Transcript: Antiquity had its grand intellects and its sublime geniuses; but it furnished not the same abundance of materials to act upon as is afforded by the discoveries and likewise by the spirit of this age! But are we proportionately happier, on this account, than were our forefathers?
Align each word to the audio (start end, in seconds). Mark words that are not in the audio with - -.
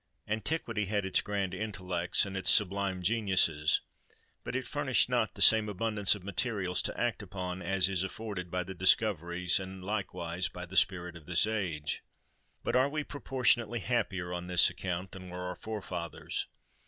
Antiquity 0.27 0.85
had 0.85 1.05
its 1.05 1.21
grand 1.21 1.53
intellects 1.53 2.25
and 2.25 2.35
its 2.35 2.49
sublime 2.49 3.03
geniuses; 3.03 3.81
but 4.43 4.55
it 4.55 4.65
furnished 4.65 5.09
not 5.09 5.35
the 5.35 5.43
same 5.43 5.69
abundance 5.69 6.15
of 6.15 6.23
materials 6.23 6.81
to 6.81 6.99
act 6.99 7.21
upon 7.21 7.61
as 7.61 7.87
is 7.87 8.03
afforded 8.03 8.49
by 8.49 8.63
the 8.63 8.73
discoveries 8.73 9.59
and 9.59 9.83
likewise 9.83 10.49
by 10.49 10.65
the 10.65 10.75
spirit 10.75 11.15
of 11.15 11.27
this 11.27 11.45
age! 11.45 12.01
But 12.63 12.75
are 12.75 12.89
we 12.89 13.03
proportionately 13.03 13.77
happier, 13.81 14.33
on 14.33 14.47
this 14.47 14.71
account, 14.71 15.11
than 15.11 15.29
were 15.29 15.43
our 15.43 15.55
forefathers? 15.55 16.47